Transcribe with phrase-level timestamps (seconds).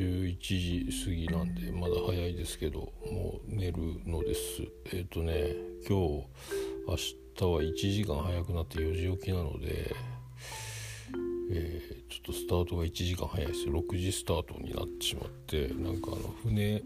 [0.00, 4.62] 11時過ぎなんでまだ早いですけどもう寝るのです。
[4.92, 5.54] えっ、ー、とね
[5.88, 6.26] 今日
[6.86, 9.94] 明日は1時間早くなって4時起きなので
[11.50, 16.82] えー、ちょっとスタートが1時間早いです6時スタートになってしまってなんかあの船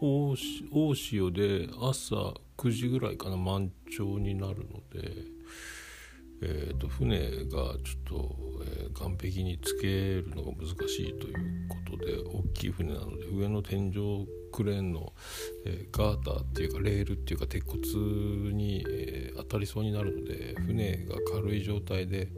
[0.00, 5.31] 大潮で朝9時ぐらいかな満潮になるので、
[6.42, 15.12] えーと、船がちょっと、えー、岸壁につけるのが難しいということで大きい船なので上の天井クレーンの、
[15.64, 22.28] えー、ガーターっていうかレールっていうか鉄骨に、えー、当たりそうになるので船が軽い状態で、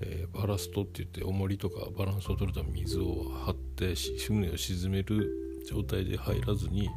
[0.00, 6.88] えー、バラストって言って重りとかバランスを取るため水を張って船を沈める状態で入らずに、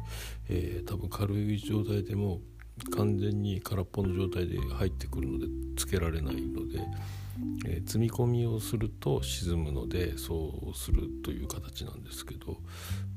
[0.48, 2.40] え、多分軽い状態でも
[2.90, 6.80] 完全に空っぽの状態で入ってくるのでつけられないので、
[7.66, 12.58] えー、積み込みをすると沈むのでそうするという形なんですけど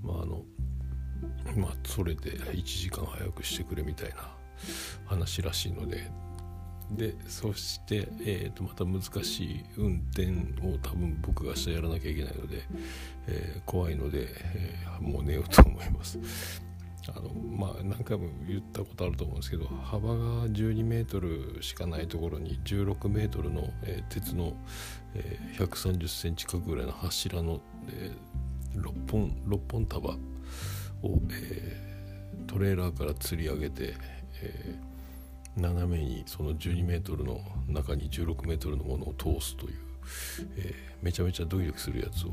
[0.03, 0.43] まああの
[1.57, 4.35] まあそれで1時間早くしてくれみたいな
[5.05, 6.09] 話らしいので
[6.91, 10.27] でそして、えー、とまた難しい運転
[10.67, 12.61] を多分僕が明日やらなきゃいけないので、
[13.27, 16.19] えー、怖いので、えー、もう寝ようと思います。
[17.09, 20.15] あのまあ何回も言ったことあると思うんですけど幅が
[20.47, 24.53] 12メートルしかないところに16メートルの、えー、鉄の、
[25.13, 30.15] えー、130センチ角ぐらいの柱の、えー、6本6本束を、
[31.31, 33.95] えー、トレーラーから吊り上げて、
[34.41, 34.95] えー
[35.57, 39.73] 斜めにその12メートルの中に16メートルのものを通すという、
[40.57, 42.31] えー、めちゃめちゃドキドキするやつを、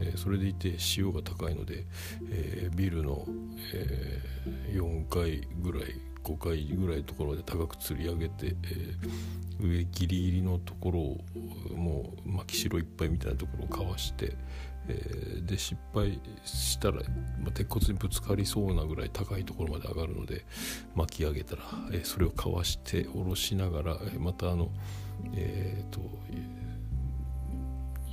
[0.00, 1.84] えー、それでいて潮が高いので、
[2.30, 3.26] えー、ビルの、
[3.72, 4.20] え
[4.72, 8.54] 4階ぐらい5階ぐらいのところで高く吊り上げて、え
[9.60, 11.24] 上ギリギリのところを
[11.76, 14.36] もう巻き代いっぱいみたいなところをかわして、
[14.88, 16.96] え、で失敗したら、
[17.40, 20.44] まあ、鉄骨にぶつかりそうなぐらい高いところまで上がるので
[20.94, 21.62] 巻き上げたら、
[21.92, 24.70] え、それをかわして下ろしながら、え、またあの、
[25.34, 25.63] え、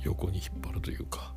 [0.04, 1.34] 横に引っ張るというか、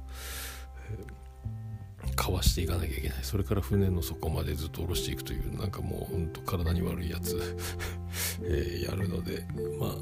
[0.89, 3.17] えー、かわしていかなきゃいけない。
[3.23, 7.57] それから船の底までずっと下ろしていくというなんかもうほんと体に悪いやつ、
[8.43, 9.45] えー、やるので
[9.79, 9.95] まあ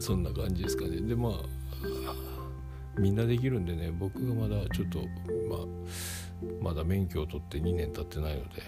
[0.00, 1.00] そんな感じですかね。
[1.00, 1.32] でまあ
[2.98, 4.98] みんなできるんでね僕がまだちょっと
[5.48, 5.66] まあ
[6.60, 8.62] まだ免許を取って2年経ってないので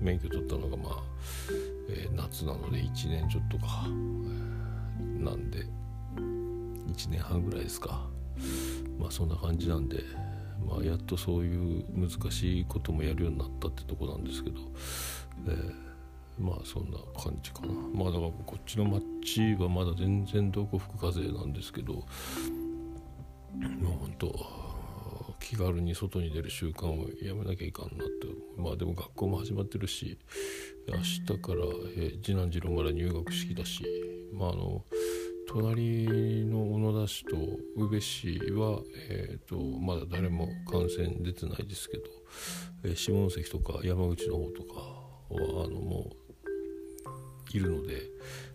[0.00, 1.02] 免許取ったのがまあ、
[1.88, 3.86] えー、夏なので1年ちょっとか、
[5.18, 5.66] なんで
[6.96, 8.08] 1年半ぐらいですか。
[8.98, 10.02] まあそんな感じなんで
[10.66, 14.60] まあやっとそういう難しいこともやるようになったってとこなんですけど、
[15.48, 15.86] えー
[16.38, 17.72] まあそんな感じかな。
[17.94, 21.94] まあだからこっちの町はまだ全然どこ吹く風なんですけど。
[21.94, 22.02] も
[23.94, 24.38] うほんと
[25.40, 28.26] 気軽に外に出る習慣をやめなきゃいかんなって。
[28.58, 30.18] まあでも学校も始まってるし
[30.88, 31.62] 明日から、
[31.96, 33.82] えー、次男次郎まだ入学式だし。
[34.34, 34.84] まああの
[35.48, 37.36] 隣の小野田市と
[37.76, 42.04] 宇部市は、えーと、まだ誰も感染出てないですけど、
[42.84, 44.80] えー、下関とか山口の方とか
[45.30, 48.02] はあのもういるので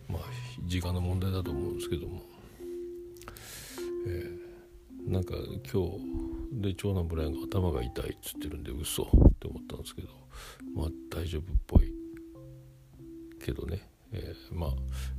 [0.09, 0.21] まあ
[0.65, 2.21] 時間の問題だと思うんですけども、
[4.07, 5.33] えー、なんか
[5.71, 9.07] 今日で長男ブライアンが頭が痛いっつってるんで嘘っ
[9.39, 10.09] て思ったんですけど
[10.75, 11.93] まあ大丈夫っぽい
[13.43, 14.71] けどね、えー、まあ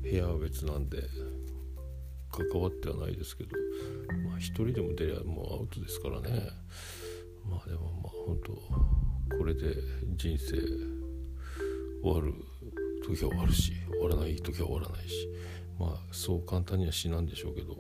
[0.03, 0.99] 部屋は別なんで
[2.32, 3.50] 関わってはないですけど
[4.28, 6.48] まあ一人でも出りゃもうアウトですからね。
[7.48, 9.75] まあでもまあ本当これで
[10.16, 10.56] 人生
[12.03, 12.34] 終わる
[13.04, 15.28] 時は終わるし終わらない時は終わらないし
[15.78, 17.76] まあそう簡単には死なんでしょうけど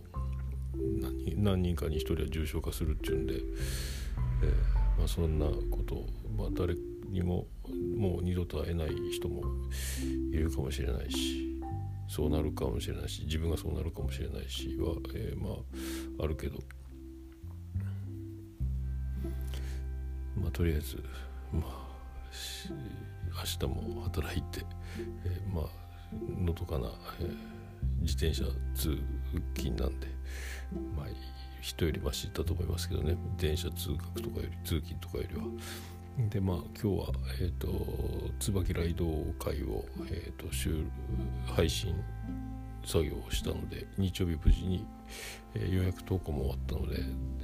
[0.74, 6.74] 何何人かに1人は重症化するっていうんで、えー、まあ、そんなことを、まあ、誰
[7.08, 7.46] にも
[7.96, 9.42] もう二度と会えない人も
[10.32, 11.51] いるかもしれないし
[12.12, 15.54] そうなるかもしれないし自分がそうなるかもしれないしは、えー、ま
[16.20, 16.58] ああるけど
[20.36, 21.02] まあとりあえず
[21.50, 21.88] まあ
[23.60, 24.60] 明日も働いて、
[25.24, 25.66] えー、まあ
[26.38, 27.34] のどかな、えー、
[28.02, 28.44] 自転車
[28.74, 28.98] 通
[29.54, 30.06] 勤なんで
[30.94, 31.06] まあ
[31.62, 35.44] 人よりマシだと思いますけどね電車通学とかより通勤とかよりは。
[36.18, 37.06] でまあ今日は、
[37.40, 37.68] えーと、
[38.38, 39.04] 椿ライド
[39.38, 40.84] 会を、えーと、週
[41.46, 41.94] 配信
[42.84, 44.84] 作業をしたので日曜日無事に、
[45.54, 46.96] えー、予約投稿も終わったので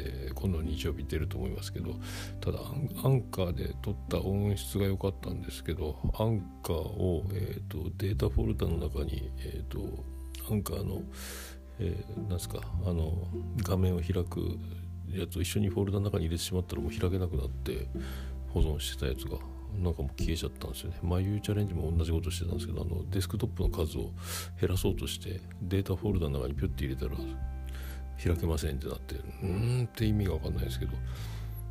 [0.03, 1.95] で今度日曜日出ると思いますけど
[2.41, 2.59] ただ
[3.05, 9.81] アンカーで撮った音質が良かったんですけどアンカーを、えーと、データフォルダの中に、えーと、
[10.51, 11.03] アンカーの、
[11.79, 13.29] えー、なんすかあの
[13.63, 14.59] 画面を開く
[15.11, 17.87] やつを一緒にフォルダの中に入れてしまったらもう開けなくなって
[18.53, 19.39] 保存してたやつが
[19.83, 20.99] なんかもう消えちゃったんですよね。
[21.03, 24.11] 眉チャレンジも同じことしてたんですけどあのデスクトップの数を
[24.61, 27.13] 減らそうとしてデータフォルダの中にピュッて入れたら
[28.23, 30.93] 開けませんってなってうんって意味が分かんないですけど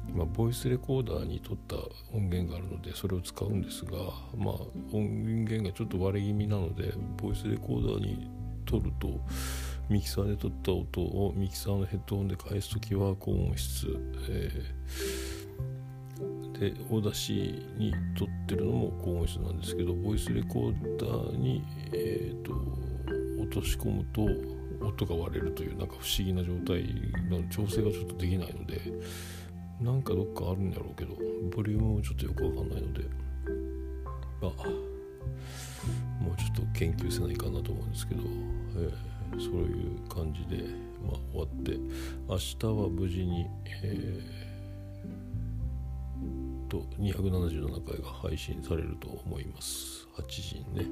[0.10, 1.76] 今ボイスレコーダーに撮った
[2.16, 3.92] 音源があるのでそれを使うんですが
[4.38, 4.54] まあ
[4.94, 8.30] 音源がちょっと割れ気味なのでボイスレコーダーに
[8.66, 9.20] 撮ると
[9.90, 13.88] ミキサーで撮った音をミキサーのヘッドホンで返す時は高音質、
[14.30, 15.27] えー、
[16.60, 21.64] でオーダー C に撮ってるのも高音質なんですけどボイスレコーダーに、
[21.94, 22.54] えーと、
[23.42, 24.24] 落とし込むと
[24.86, 26.84] 音が割れるというなんか不思議な状態
[27.30, 28.82] の調整がちょっとできないので
[29.82, 31.16] なんかどっかあるんやろうけど
[31.56, 33.04] ボリュームもちょっとよくわかんないので
[34.42, 34.68] まあ
[36.24, 38.24] もうちょっと研究せないかなと思うんですけど、
[38.78, 40.64] えー、そういう感じで、
[41.06, 41.78] まあ、終わって
[42.28, 43.46] 明日は無事に、
[43.84, 44.47] えー、
[46.68, 50.08] と277回が配信されると思います。
[50.18, 50.86] 8時にね、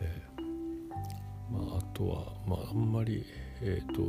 [0.00, 3.24] えー、まあ、あとは、まあ、あんまり
[3.60, 4.02] えっ、ー、と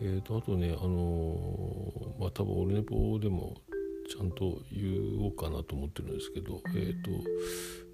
[0.00, 3.54] えーと、あとね、あのー、まあ、多分オルネポでも
[4.08, 7.10] ちゃんと言おうかなと思ってるんですけど、えーと、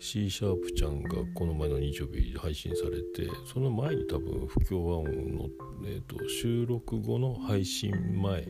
[0.01, 5.47] C シャープちゃんがこの前の日曜日配信されてその前に多分不協和音の、
[5.87, 8.47] えーと、収録後の配信前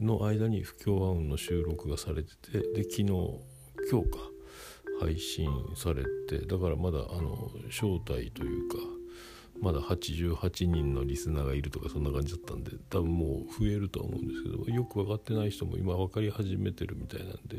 [0.00, 3.04] の間に不協和音の収録がされててで昨日
[3.90, 4.18] 今日か
[5.00, 8.76] 配信されてだからまだあの招待というか
[9.60, 17.58] まだ88人のリスナーがいるとかそんな感じだったんで多分もう増えるとは思うんですけどよく分かってない人も今分かり始めてるみたいなんで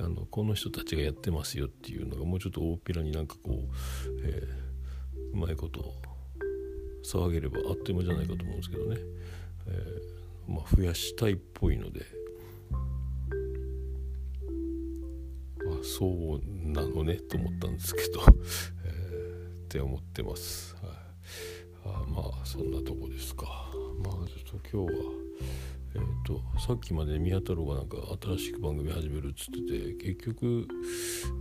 [0.00, 3.54] あのこの人たちがやってますよっていうのがもうちょっと大っぴらになんかこう、
[4.24, 5.94] えー、うまいこと
[7.04, 8.96] 騒げればあっという間じゃないかと思うんですけどね、
[9.68, 12.00] えー、まあ、増やしたいっぽいので。
[15.70, 16.40] あそう
[16.70, 18.20] なのねと思ったんですけど、
[18.84, 20.74] えー、って思ってます。
[20.76, 21.08] はい
[21.84, 23.70] あまあそんなとこですか
[24.04, 25.28] まあちょっと今日は
[25.94, 30.68] えーと、さっきまで宮太郎がなんか新しく番組始めるっつってて結局、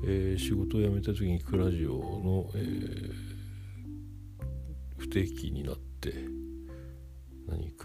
[0.05, 3.11] えー、仕事を辞めた時にクラジオの、えー、
[4.97, 6.13] 不定期になって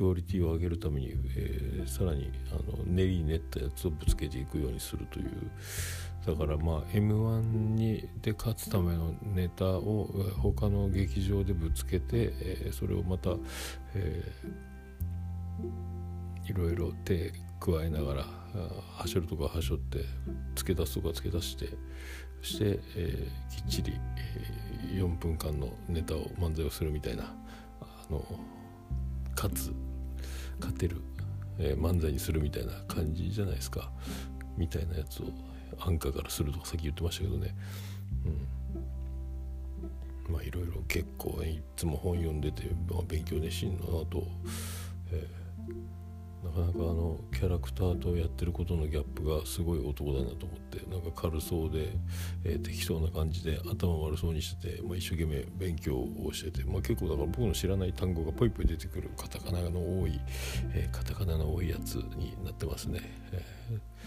[0.02, 5.28] クオリティを上げるために、えー、さらにあの練り練ったやつをぶつけていくようにするという。
[6.26, 7.40] だからまあ m 1
[7.76, 10.08] にで勝つためのネタを
[10.38, 13.30] 他の劇場でぶつけて、えー、それをまた、
[13.94, 18.24] えー、いろいろ手加えながら
[18.98, 20.04] はしょるとかはしょって
[20.56, 21.68] 付け出すとか付け出して
[22.40, 27.34] そして、えー、きっちり、えー、4分間のネタを漫才をするみたいな
[27.80, 28.24] あの
[29.36, 29.72] 勝つ
[30.60, 30.96] 勝てる、
[31.58, 33.90] えー、漫才にするみたいな感じじゃないですか。
[34.56, 35.26] みたいなやつを
[35.80, 37.54] アンカーからするとかさっき言ってましたけどね、
[40.28, 44.26] うん、まあいろいろ結構いつも本読んでて、まあ、勉強熱心だなと、
[45.10, 45.41] えー、
[46.42, 51.92] なかなかあのキャラクターとやってることのギャップがすごい男だなと思ってなんか軽そうで、
[52.44, 60.20] えー、適当な感じで頭悪そうにしてて、まあ、一生懸命勉強をしてて、まあ、結構だから僕の知らない単語がポイポイ出てくるカタカナの多い、
[60.74, 63.00] えー、カタカナの多いやつになってますね。
[63.32, 64.02] えー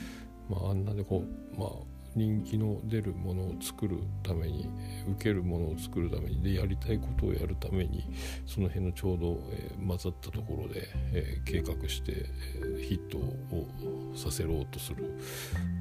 [0.49, 1.69] まあ、あんなでこう、まあ、
[2.15, 4.67] 人気の出るものを作るために
[5.11, 8.05] 受けるものを作るためにでやりたいことをやるために
[8.45, 12.25] その辺のちょうど、えー、混ざったところで、えー、計画して、
[12.79, 13.67] え、ヒットを
[14.15, 15.19] させろうとする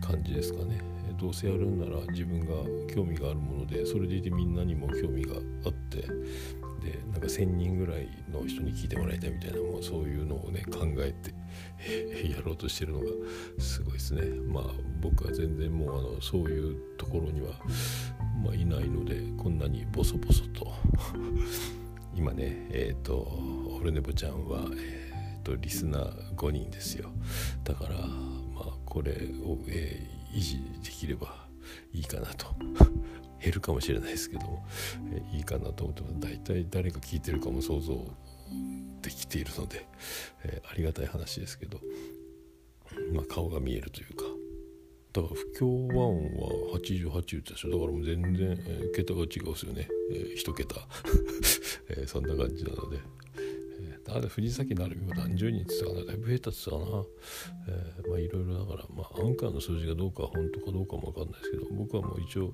[0.00, 0.81] 感じですかね。
[1.19, 2.47] どうせやるんなら自分が
[2.93, 11.33] 興味があるものでそれでいてみんなにも興味があってでなんか1,000人ぐらいの人に聞いてもらいたいみたいなもうそういうのをね考えて
[12.31, 13.07] やろうとしてるのが
[13.59, 14.23] すごいですね。
[14.23, 14.64] まあ
[15.00, 17.53] 僕は全然もうあのそういうところには、
[18.43, 20.73] まあ、いないのでこんなにボソボソと。
[22.17, 27.11] 今ねえっ、ー、とオルネボちゃんは、えーと、リスナー5人ですよ。
[27.64, 29.12] だからまあこれ
[29.45, 31.47] を、えー、維持できれば
[31.93, 32.47] いいかなと。
[33.41, 34.67] 減るかもしれないですけども、
[35.12, 36.14] えー、いいかなと思ってます。
[36.19, 37.93] 大体誰が聞いてるかも想像
[39.02, 39.87] できているので、
[40.44, 41.78] えー、ありがたい話ですけど、
[43.12, 44.25] まあ、顔が見えるというか。
[45.14, 46.49] だから不協和音は
[46.80, 47.70] 88言ったでしょ。
[47.70, 50.75] だからもう全然、えー、桁が違うですよね、えー、1桁、
[51.88, 52.99] えー、そんな感じなので、
[53.78, 56.06] えー、だから藤崎成美も何十人って言ったかな。
[56.06, 57.04] だいぶ下手って言ったかな、
[57.68, 62.52] え、まあいろいろだから、まあ、アンカーの数字がどうか本当かどうかも分かんないですけど僕はもう一応、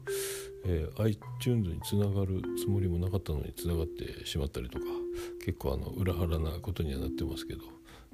[0.66, 4.99] えー、iTunes につながるつもりもなかったのにつながってしまったりとか。
[5.44, 7.62] 結構あの裏腹なことにはなってますけど、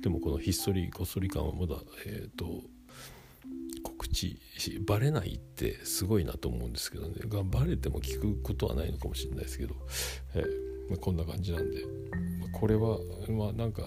[0.01, 1.77] でもこのひっそりこっそり感はまだ
[2.07, 2.63] えっ、ー、と
[3.83, 7.15] 告知しバレないってすごいなと思うんですけどね。
[7.29, 9.75] がバレても聞くことはないのかもしれないですけど、
[10.35, 11.85] えーまあ、こんな感じなんで、
[12.41, 12.99] まあ、これは
[13.29, 13.83] まあなんか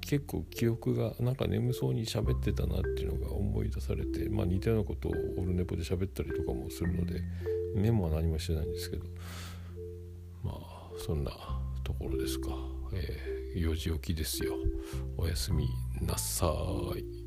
[0.00, 7.22] 結構記憶がなんか眠そうに喋ってたなっていうのが思い出されて、まあ、似たようなことをオルネポで喋ったりとかもするので
[7.74, 9.04] メモは何もしてないんですけど
[10.42, 11.30] まあそんな
[11.86, 12.48] ところですか、
[12.92, 14.56] えー、4時起きですよ。
[15.16, 15.68] おやすみ
[16.02, 16.52] なさ
[16.96, 17.25] い。